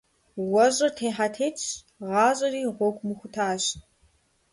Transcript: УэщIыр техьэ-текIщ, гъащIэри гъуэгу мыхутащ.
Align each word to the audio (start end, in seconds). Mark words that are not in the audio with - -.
УэщIыр 0.51 0.91
техьэ-текIщ, 0.97 1.63
гъащIэри 2.07 2.61
гъуэгу 2.77 3.05
мыхутащ. 3.07 3.63